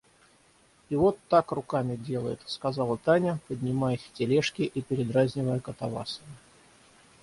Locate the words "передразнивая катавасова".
4.81-6.25